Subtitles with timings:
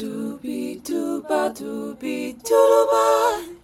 [0.00, 3.54] 嘟比嘟吧嘟比嘟噜吧，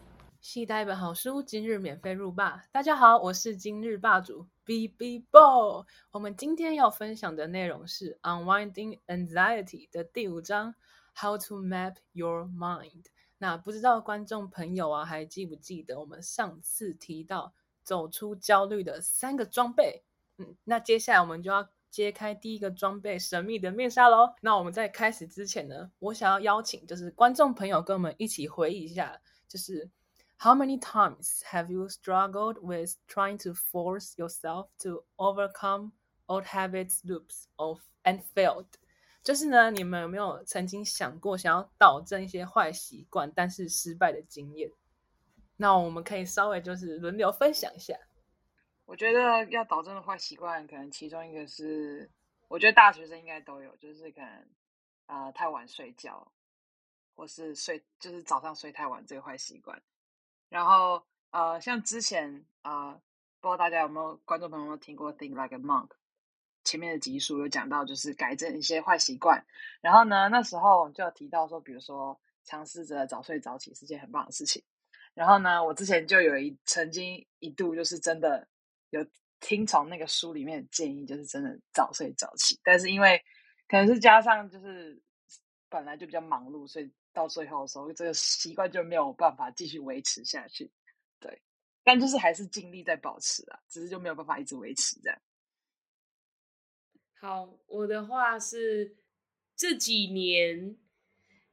[0.42, 2.62] 系带一本好书，今日免费入霸。
[2.70, 5.86] 大家好，我是今日霸主 B B Bo。
[6.10, 10.74] 我们今天要分享的内容是《Unwinding Anxiety》的第五章
[11.18, 13.06] ，How to Map Your Mind。
[13.38, 20.04] 那不知道观众朋友啊，还记不记得我们上次提到走出焦虑的三个装备？
[20.36, 21.66] 嗯，那接下来我们就要。
[21.96, 24.34] 揭开第一个装备神秘的面纱喽！
[24.42, 29.18] 那我们在开始之前呢，我想要邀请就是观众朋友跟我们一起回忆一下，
[29.48, 29.88] 就是
[30.38, 35.92] How many times have you struggled with trying to force yourself to overcome
[36.26, 38.66] old habits loops of and failed？
[39.22, 44.70] 就是呢，你们有没有曾经想过想要导正一些坏习惯，但是失败的经验？
[45.56, 47.94] 那我们可以稍微就是轮流分享一下。
[48.86, 52.08] 我觉得要导正的坏习惯，可能其中一个是，
[52.46, 54.46] 我觉得大学生应该都有，就是可能
[55.06, 56.32] 啊太晚睡觉，
[57.16, 59.82] 或是睡就是早上睡太晚这个坏习惯。
[60.48, 62.92] 然后呃，像之前啊，
[63.40, 65.88] 不知道大家有没有观众朋友有听过《Think Like a Monk》
[66.62, 69.44] 前面的集数有讲到，就是改正一些坏习惯。
[69.80, 74.62] 然后呢，那时候就有提到说，比如说尝试着早睡早起是件很棒的事情。
[75.12, 78.46] 然后呢，我之前就有一曾经一度就是真的。
[78.90, 79.06] 有
[79.40, 82.58] 听从那个书里面的建议，就是真的早睡早起。
[82.62, 83.20] 但是因为
[83.68, 85.00] 可能是加上就是
[85.68, 90.70] 本来就比较忙碌，所以到最后的时候，这个习惯就没有办法继续维持下去。
[91.18, 91.42] 对，
[91.82, 95.18] 但就是还是尽力在保持啊，只是就没有办法一直维持这样。
[97.18, 98.96] 好，我的话是
[99.56, 100.76] 这几年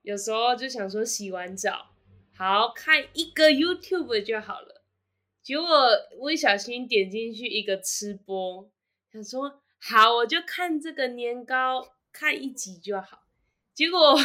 [0.01, 1.95] 有时候就想说洗完澡
[2.35, 4.72] 好看一个 YouTube 就好了。
[5.43, 5.67] 结果
[6.19, 8.71] 我一小心点进去一个吃播，
[9.11, 13.27] 想说好我就看这个年糕，看一集就好。
[13.73, 14.15] 结果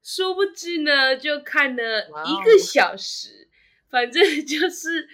[0.00, 3.48] 殊不知呢，就看了一个小时，
[3.90, 5.08] 反正 就是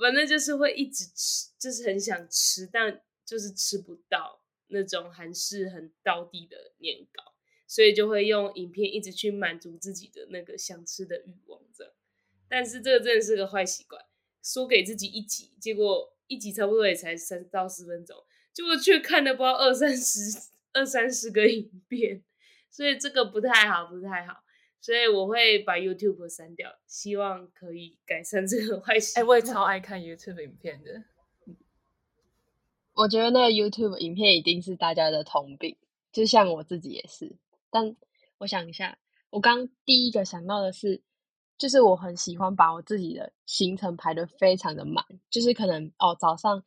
[0.00, 7.34] 反正就是会一直吃，就是很想吃，但就是吃不到那种韩式很道地的年糕，
[7.68, 11.60] 所以就会用影片一直去满足自己的那个想吃的欲望。
[11.72, 11.92] 这样，
[12.48, 14.04] 但是这个真的是个坏习惯。
[14.44, 18.14] 说给自己一集，结果一集差不多也才三到四分钟，
[18.52, 20.20] 结果却看了不知道二三十、
[20.74, 22.22] 二三十个影片，
[22.70, 24.44] 所以这个不太好，不太好。
[24.82, 29.24] 所以我会把 YouTube 删掉，希望可以改善这个坏习惯。
[29.24, 31.04] 哎，我也超爱看 YouTube 影片的。
[32.92, 35.78] 我觉得那个 YouTube 影片一定是大家的通病，
[36.12, 37.34] 就像我自己也是。
[37.70, 37.96] 但
[38.36, 38.98] 我想一下，
[39.30, 41.00] 我刚第一个想到的是。
[41.56, 46.62] 就是我很喜欢把我自己的行程排的非常的满，就是可能哦早上，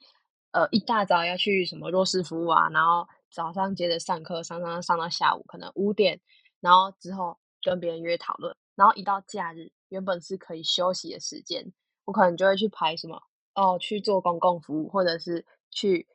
[0.51, 6.21] 呃一大早要去什么弱势服务啊，然后早上接着上课，上上上到下午可能五点，
[6.61, 11.73] 然后之后跟别人约讨论，然后一到假日原本是可以休息的时间，
[12.05, 13.21] 我可能就会去排什么
[13.55, 16.07] 哦去做公共服务，或者是去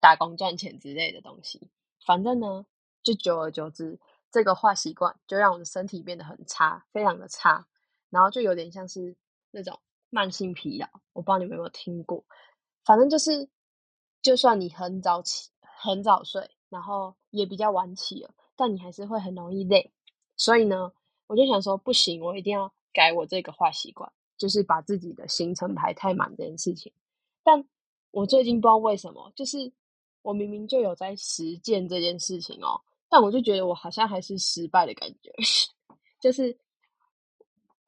[0.00, 1.68] 打工赚钱之类的东西，
[2.06, 2.64] 反正呢
[3.02, 3.98] 就久而久之，
[4.30, 7.66] 这个坏习惯就让我的身体变得很差，非常的差。
[8.12, 9.16] 然后就有点像是
[9.50, 9.80] 那种
[10.10, 12.22] 慢性疲劳，我不知道你们有没有听过。
[12.84, 13.48] 反正就是，
[14.20, 19.90] 就算你很早起、很早睡，然后也比较晚起了，但你还是会很容易累。
[20.36, 20.92] 所以呢，
[21.26, 26.92] 我就想说，不行，我一定要改我这个坏习惯，就是把自己的行程排太满这件事情。
[27.42, 27.66] 但
[28.10, 29.72] 我最近不知道为什么，就是
[30.20, 32.78] 我明明就有在实践这件事情哦，
[33.08, 35.32] 但我就觉得我好像还是失败的感觉，
[36.20, 36.58] 就是。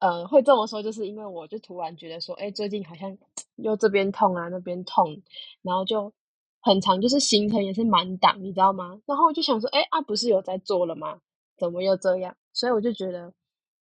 [0.05, 3.17] 呃，会这么说，就是因为我就突然觉得说，哎，最近好像
[3.57, 5.19] 又这边痛啊，那边痛，
[5.63, 6.13] 然后就
[6.61, 9.01] 很长，就是行程也是满档，你知道吗？
[9.07, 11.21] 然后我就想说，哎啊，不是有在做了吗？
[11.57, 12.37] 怎么又这样？
[12.53, 13.33] 所以我就觉得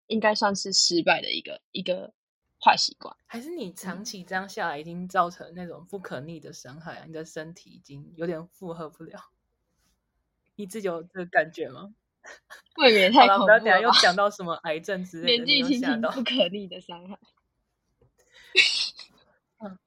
[0.06, 2.14] 应该算是失败的一个一个
[2.64, 3.16] 坏习惯。
[3.26, 7.06] 还是你长期这样下来，已经造成那种不可逆的伤害啊？
[7.08, 9.20] 你的身体已经有点负荷不了，
[10.56, 11.96] 你自己有这个感觉吗？
[12.78, 13.60] 未免太恐怖了！
[13.60, 17.20] 等下又讲到什么癌症之类的，年纪轻轻不可逆的伤害。
[19.64, 19.78] 嗯，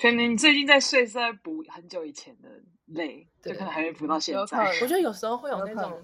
[0.00, 2.48] 可能你最近在睡，是在补很久以前的
[2.86, 4.80] 累，就可能还没补到现在。
[4.80, 6.02] 我觉得有时候会有那种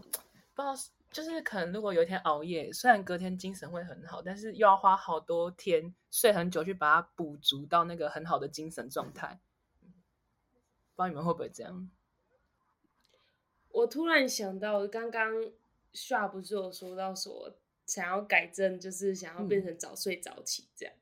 [0.55, 0.75] 不知道，
[1.11, 9.41] 就是可能如果有一天熬夜，虽然隔天精神会很好，但是又要花好多天睡很久去把它补足到那个很好的精神状态。
[10.95, 11.91] 不知道你们会不会这样？
[13.77, 15.53] 我突然想到，刚刚
[15.93, 20.95] Sha 不是有说到说想要改正，就是想要变成早睡早起这样。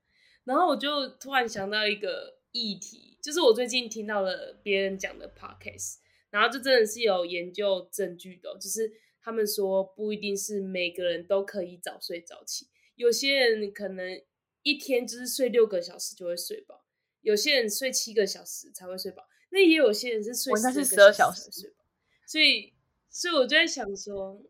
[0.43, 5.99] 然后我就突然想到一个议题，就是我最近听到了别人讲的 podcast，
[6.31, 8.93] 然后就真的是有研究证据的，就是
[9.23, 12.67] 他们说不一定是每个人都可以早睡早起，
[12.97, 14.21] 有些人可能
[14.65, 16.85] 一天就是睡六个小时就会睡饱，
[17.21, 21.84] 有些人睡七个小时才会睡饱，那也有些人是睡我应该是12 12小时睡饱。
[22.27, 22.73] 所以，
[23.11, 24.43] 所以我就在想说，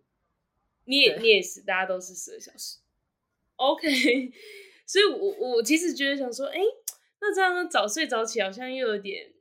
[0.85, 2.79] 你也你也是，大家都是十二小时
[3.57, 4.33] ，OK。
[4.87, 6.61] 所以我我其实觉得想说，哎、
[7.21, 9.33] 那这样早睡早起好像又有点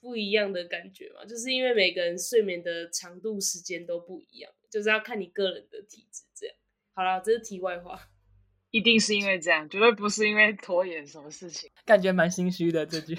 [0.00, 6.56] 不一样的感觉嘛，就是因为每个人睡眠的长度时间都不一样，就是要看你个人的体质这样。
[6.94, 8.10] 好了，这是题外话。
[8.70, 11.70] 一定是因为这样，绝对不是因为拖延什么事情。
[11.84, 13.18] 感觉蛮心虚的这句。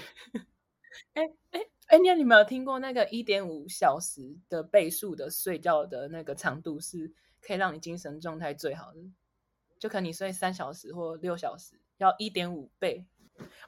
[1.14, 9.00] 哎哎哎，你你们有听过那个一点五小时的倍数的睡觉的那个长度是可以让你精神状态最好的？
[9.76, 13.04] 就可能你睡三小时或六小时，要一点五倍。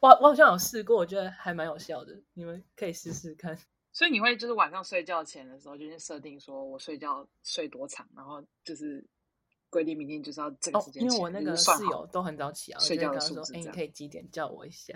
[0.01, 3.59] 我我好像有试过，我觉得还蛮有效的，你们可以试试看。
[3.93, 9.05] 所以你会就是晚上睡觉前的时候，就先设定说我睡觉睡多长，然后就是
[9.69, 14.95] 规定明天就是要这个哦时，间因为我那个室友都很早起啊，我睡觉的就会跟他说：“哎，你可以几点叫我一下？”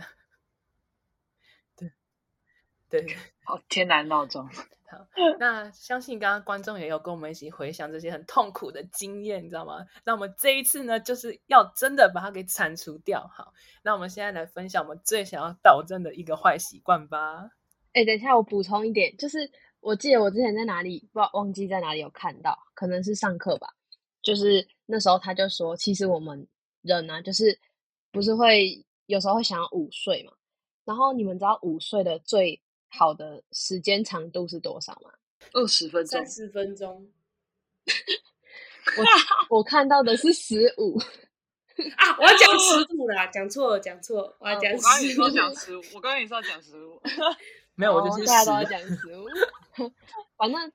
[2.90, 3.14] 对对。
[3.46, 4.48] 哦，天然闹钟。
[4.88, 5.04] 好，
[5.40, 9.84] 那相信刚刚观众也有跟我们一起回想这些很痛苦的经验，你知道吗？
[10.04, 13.28] 那我们这一次呢，就是要真的把它给铲除掉。
[13.34, 13.52] 好，
[13.82, 17.50] 那我们现在来分享我们最想要导正的一个坏习惯吧。
[17.94, 19.50] 哎、等一下，我补充一点，就是
[19.80, 23.68] 我记得我之前在哪里，不知道忘记在哪里有看到，可能是上课吧。
[24.22, 26.46] 就是那时候他就说，其实我们
[26.82, 27.58] 人啊，就是
[28.12, 30.32] 不是会有时候会想要午睡嘛。
[30.84, 35.12] 然后你们知道午睡的最好的时间长度是多少吗？
[35.52, 37.08] 二十分钟三，十分钟
[38.98, 39.04] 我
[39.58, 40.98] 我看到的是十五。
[41.96, 42.16] 啊！
[42.18, 45.30] 我要讲十五啦，讲错了，讲错了，我要讲我刚刚也十说五。
[45.30, 46.98] 讲十五，我刚刚也说讲十五。
[47.76, 49.26] 没有，我哦就是大家都要讲十五。
[50.38, 50.72] 反正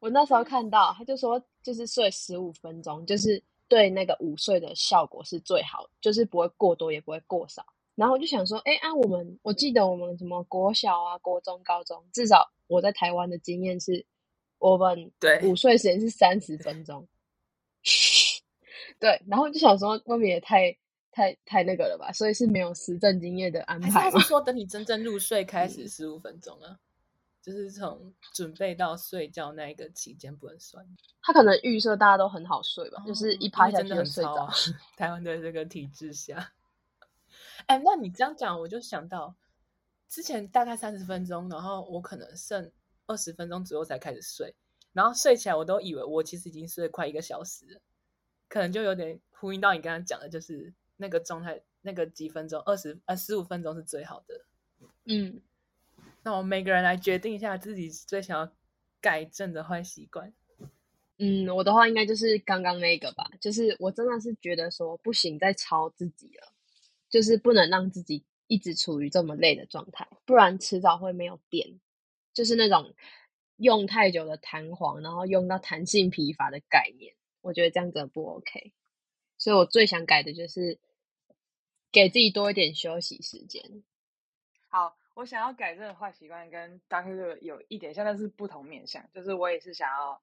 [0.00, 7.64] 我那时候看到，他就说，就是睡十五分钟，就是对那个午睡的效果是最好的，就是不会过多，也不会过少。
[7.96, 14.06] 然后我就想说，哎啊，我们我记得我们什么国小啊、国中、高中，至少我在台湾的经验是，
[14.58, 17.08] 我们对午睡时间是三十分钟。
[19.00, 20.76] 对，然后就想说，未免也太
[21.10, 24.10] 太太那个了吧，所以是没有实证经验的安还是排吗？
[24.12, 26.78] 他是说等你真正入睡开始十五分钟啊？
[27.42, 30.84] 就是从准备到睡觉那一个期间不能算，
[31.22, 34.50] 他可能预设大家都很好睡吧，就是一趴下去就睡着。
[34.98, 36.52] 台湾的这个体制下，
[37.66, 39.34] 哎，那你这样讲，我就想到
[40.08, 42.70] 之前大概三十分钟，然后我可能剩
[43.06, 44.54] 二十分钟左右才开始睡，
[44.92, 47.80] 然后睡起来我都以为我其实已经睡了快一个小时了，
[48.48, 54.44] 可能就有点呼应到你刚刚讲的，就是那个状态，那个几分钟，二十呃十五分钟是最好的。
[55.04, 55.40] 嗯，
[56.22, 58.52] 那我们每个人来决定一下自己最想要
[59.00, 60.32] 改正的坏习惯。
[61.18, 66.52] 嗯，我的话应该就是刚刚那个吧，就是我真的是觉得说不行，再超自己了，
[67.08, 71.80] 就是不能让自己一直处于这么累的状态，不然迟早会没有电，
[72.32, 72.94] 就是那种
[73.56, 78.72] 用太久的弹簧，然后用到弹性疲乏的概念，我觉得这样子不 OK。
[79.38, 80.78] 所以我最想改的就是
[81.92, 83.62] 给自己多一点休息时间。
[84.68, 89.08] 好，我想要改正的坏习惯跟 Doctor 有一点像，但是不同面向。
[89.12, 90.20] 就是我也是想要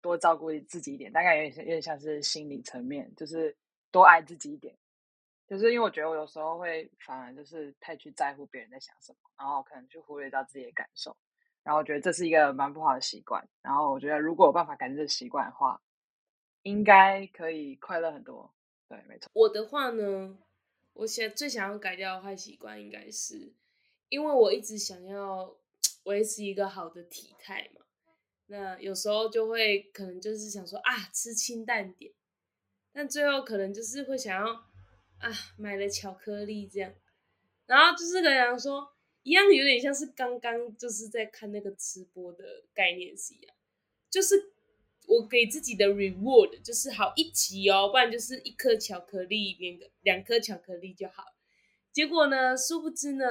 [0.00, 3.56] 多照顾自己一点，大概有点有点像是心理层面，就是
[3.90, 4.74] 多爱自己一点。
[5.52, 11.14] 就是因为我觉得我有时候会反而就是太去在乎别人在想什么，然后可能去忽略到自己的感受。
[11.62, 13.46] 然后我觉得这是一个蛮不好的习惯。
[13.60, 15.78] 然后我觉得如果有办法改这个习惯的话，
[16.62, 18.50] 应该可以快乐很多。
[18.88, 19.28] 对，没错。
[19.34, 20.38] 我的话呢，
[20.94, 23.52] 我想最想要改掉的坏习惯，应该是
[24.08, 25.54] 因为我一直想要
[26.04, 27.82] 维持一个好的体态嘛。
[28.46, 32.10] 那有时候就会可能就是想说啊，吃清淡点，
[32.90, 34.71] 但最后可能就是会想要
[35.22, 36.92] 啊，买了巧克力这样，
[37.66, 38.86] 然后就是跟人说
[39.22, 43.54] 一样，有点像是刚刚就是在看那个直播的概念是一样，
[44.10, 44.34] 就是
[45.06, 51.24] 我给自己的 reward 就是好一集哦，不然就是一颗巧克力，两个两颗巧克力就好。
[51.92, 53.26] 结果呢，殊不知呢，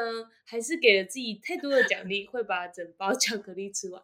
[0.45, 4.01] 还是给了自己太多的奖励，会把整包巧克力吃完。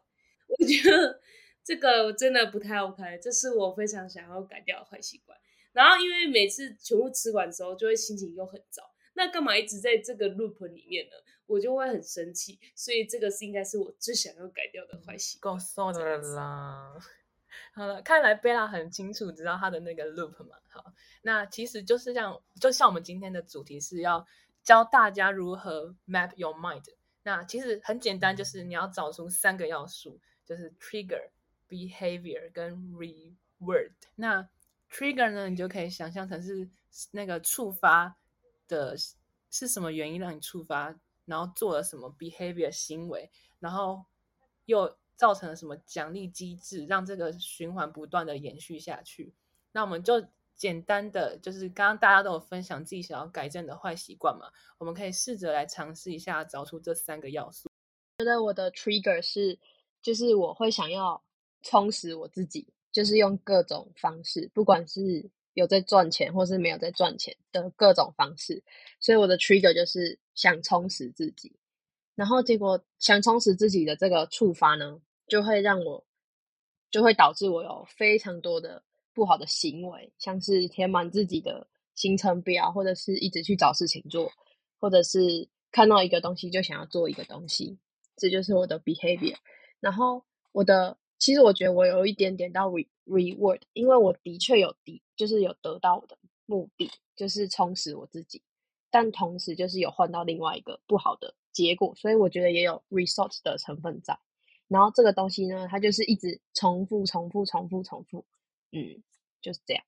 [0.48, 1.22] 我觉得
[1.64, 5.38] 这个真的不太 OK，这是我非常想要改掉的坏习惯。
[5.78, 8.82] 然后因为每次全部吃完之后，就会心情又很糟，
[9.14, 11.12] 那干嘛一直在这个 loop 里面呢？
[11.46, 15.56] 我就会很生气，所以这个是应该是我最想要改掉的坏习惯。
[17.74, 20.58] 好了，看来贝拉很清楚知道他的那个 loop 嘛。
[20.68, 20.84] 好，
[21.22, 24.26] 那其实就是像，就像我们今天的主题是要
[24.64, 26.84] 教大家如何 map your mind。
[27.22, 31.30] 那其实很简单，就是你要找出三个要素，就是 trigger、
[31.70, 33.92] behavior 跟 reward。
[34.16, 34.50] 那
[34.92, 36.70] trigger 呢，你就可以想象成是
[37.12, 38.18] 那个触发
[38.68, 38.96] 的
[39.50, 43.30] 是什么原因让你触发，然后做了什么 behavior 行为，
[43.60, 44.04] 然后
[44.66, 49.34] 又造成了什么奖励机制，让这个循环不断的延续下去。
[49.72, 57.70] 那我们就简单的，就是刚刚大家都有分享自己想要改正的坏习惯嘛，我们可以试着来尝试一下，找出这三个要素。
[58.20, 59.60] 觉得我的 trigger 是，
[60.02, 61.22] 就是我会想要
[61.62, 62.68] 充实我自己，
[62.98, 68.64] 就是用各种方式，不管是有在赚钱或是没有在赚钱的各种方式，
[69.00, 71.56] 所以我的 trigger 就是想充实自己。
[72.16, 76.04] 然后结果想充实自己的这个触发呢，就会让我，
[76.90, 78.82] 就会导致我有非常多的
[79.14, 84.32] 不好的行为，像是填满自己的行程表，或者是一直去找事情做，
[84.80, 87.78] 或者是看到一个东西就想要做一个东西。
[88.16, 89.36] 这就是我的 behavior，
[89.80, 98.42] 然后我的其实我觉得我有一点点到 re reward，因为我的确有的就是有得到我的目的，就是充实我自己，
[98.90, 104.20] 但同时就是有换到另外一个不好的结果，所以我觉得也有 result 的成分在。
[104.68, 108.26] 然后这个东西呢，它就是一直重复、重复、重复、重复，
[108.72, 109.02] 嗯，
[109.42, 109.84] 就是这样。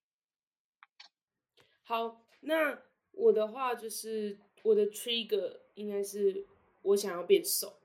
[1.83, 2.81] 好，那
[3.12, 6.48] 我的话就是我的 trigger 应该是
[6.81, 7.79] 我想要变瘦。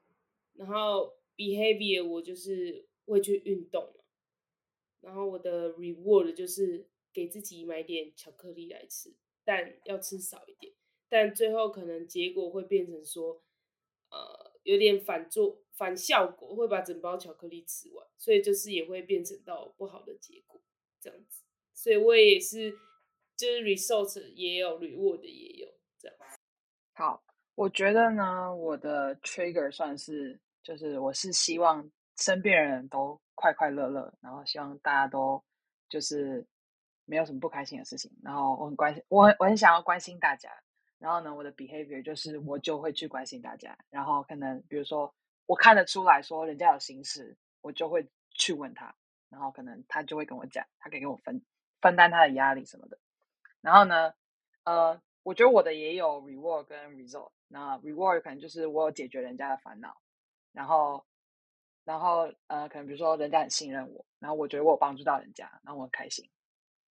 [0.54, 4.04] 然后 behavior 我就是会去运动嘛，
[5.00, 10.73] 然后我的 reward 就是给自己买点巧克力来吃，但要吃少一点，
[11.08, 13.42] 但最后可能结果会变成说，
[14.11, 20.61] 呃，有点反作反效果，会把整包巧克力吃完，所以就是也会变成到不好的结果
[21.00, 21.42] 这样子，
[21.75, 22.73] 所以我也是
[23.37, 25.68] 就是 result 也有 reward 也有
[25.99, 26.16] 这样。
[26.94, 27.23] 好，
[27.54, 30.40] 我觉得呢，我的 trigger 算是。
[30.64, 35.42] 就是我是希望身边人都快快乐乐，然后希望大家都
[35.88, 36.47] 就是
[37.04, 40.50] 没有什么不开心的事情，然后我很关心，我很我很想要关心大家，
[40.99, 45.12] 然后呢，我的 behavior 就是我就会去关心大家，然后可能比如说
[45.47, 48.94] 我看得出来说人家有心事，我就会去问他，
[49.28, 51.42] 然后可能他就会跟我讲，他可以跟我分
[51.80, 52.99] 分担他的压力什么的，
[53.61, 54.14] 然后呢，
[54.64, 59.97] 呃，我觉得我的也有 reward 跟 result，那 reward 可能就是我有解决人家的烦恼。
[60.52, 61.04] 然后，
[61.84, 66.28] 然后呃，可能比如说人家很信任我，然后我觉得我有帮助到人家，然后我很开心。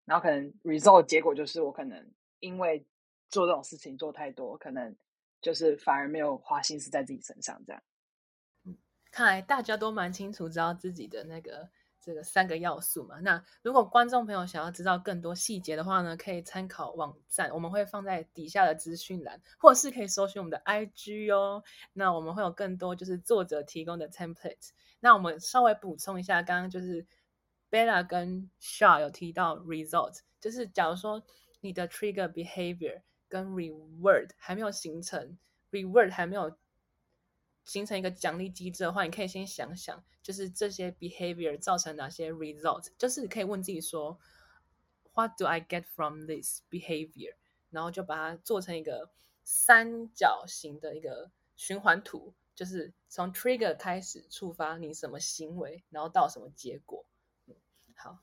[0.04, 2.86] 然后可能 result 结果就是我可能因为
[3.30, 4.94] 做这种事情做太多，可能
[5.40, 7.82] 就是反而没有花心思在自己身上这样。
[8.64, 8.76] 嗯，
[9.10, 11.70] 看来大家都蛮清楚知道自己的那个。
[12.04, 21.64] 这个三个要素嘛，那如果观众朋友想要知道更多细节的话呢，可以参考网站，我们会放在底下的资讯栏，或是可以搜寻我们的 IG 哦。
[21.94, 24.68] 那我们会有更多就是作者提供的 template。
[25.00, 27.06] 那我们稍微补充一下，刚刚就是
[27.70, 31.22] Bella 跟 Shaw 有提到 result，就是假如说
[31.62, 35.38] 你的 trigger behavior 跟 reward 还没有形成
[35.70, 36.54] ，reward 还没有。
[37.64, 44.18] 形成一个奖励机制的话，你可以先想想，就是这些 behavior 造成哪些 result，就是可以问自己说
[45.14, 47.34] ，What do I get from this behavior？
[47.70, 49.10] 然后就把它做成一个
[49.42, 57.06] 三角形的一个循环图，就是从 trigger 开始触发你什么行为，然后到什么结果。
[57.94, 58.18] 好，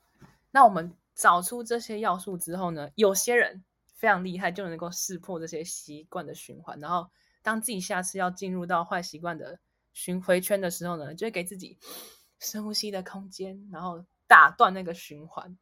[0.52, 3.64] 那我们找出这些要素之后呢，有些人
[3.96, 7.10] 非常厉害，就能够识破这些习惯的循环，然后。
[7.42, 9.58] 当自己下次要进入到坏习惯的
[9.92, 11.78] 循回圈的时候呢，就会给自己
[12.38, 15.56] 深呼吸的空间，然后打断那个循环。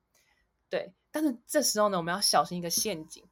[0.69, 3.25] 对，但是这时候呢，我们要小心一个陷阱，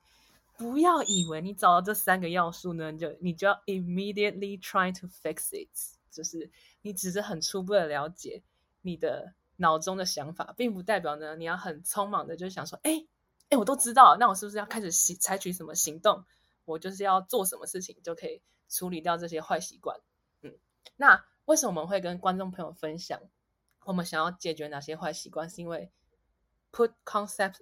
[0.57, 5.71] 不要以为你找到这三个要素呢，就你就要 immediately try to fix it，
[6.11, 6.51] 就是
[6.83, 8.43] 你只是很初步的了解
[8.83, 13.07] 你的脑中的想法，并不代表呢你要很匆忙的就想说，哎
[13.51, 16.25] 哎，我都知道，那我是不是要开始行采取什么行动？
[16.69, 19.99] 我就是要做什么事情就可以处理掉这些坏习惯，
[20.43, 20.55] 嗯，
[20.97, 23.23] 那为什么我们会跟观众朋友分享
[23.85, 25.49] 我们想要解决哪些坏习惯？
[25.49, 25.91] 是因为
[26.71, 27.61] put concepts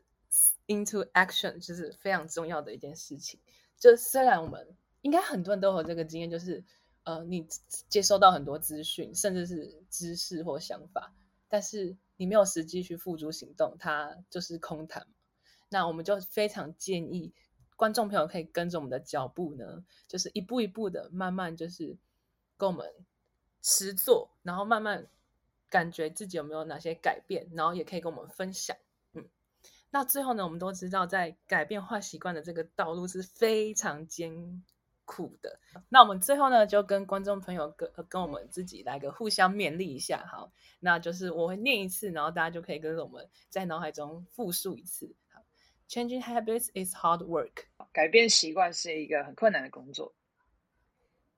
[0.66, 3.38] into action 就是非常重要的一件事情。
[3.78, 6.64] 就虽然我们应该很多人都有这个经验，就是
[7.04, 7.46] 呃，你
[7.88, 11.14] 接收到很多资讯，甚至是知识或想法，
[11.46, 15.06] 但是你没有实际去付诸行动，它就是空谈。
[15.68, 17.32] 那我们就非常建议。
[17.76, 21.96] 观众朋友可以跟着我们的脚步呢，就是一步一步的，慢慢就是
[22.56, 22.90] 跟我们
[23.62, 25.06] 实做，然后慢慢
[25.68, 28.76] 感觉自己有没有哪些改变，然后也可以跟我们分享。
[29.12, 29.28] 嗯，
[29.90, 34.64] 那最后呢，我们都知道，在改变坏习惯的这个道路是非常艰
[35.04, 35.60] 苦的。
[35.90, 40.26] 那我们最后呢，就跟观众朋友跟跟我们自己来个互相勉励一下。
[40.30, 45.14] 好，那就是我会念一次，然后大家就可以跟着我们在脑海中复述一次。
[45.86, 47.64] 好，Changing habits is hard work。
[47.92, 50.14] 改变习惯是一个很困难的工作。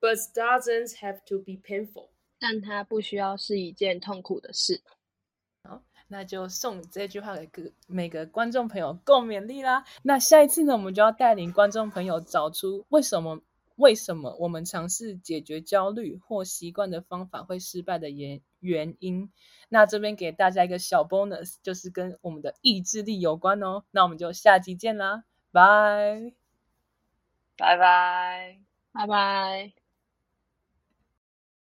[0.01, 2.09] But doesn't have to be painful。
[2.39, 4.81] 但它不需要是一件痛苦的事。
[5.63, 9.85] 好那就送这句话给各每个观众朋友共勉力啦。
[10.03, 13.41] 那下一次呢，我们就要带领观众朋友找出为什么
[13.79, 19.31] 为什么我们尝试解决焦虑或习惯的方法会失败的原原因。
[19.69, 23.85] 那这边给大家一个小 bonus，就是跟我们的意志力有关哦。
[23.91, 26.33] 那我们就下集见啦，拜。
[27.57, 28.59] 拜拜。
[28.91, 29.78] 拜拜。